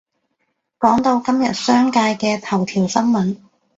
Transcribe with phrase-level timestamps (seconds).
[0.79, 3.37] 講到今日商界嘅頭條新聞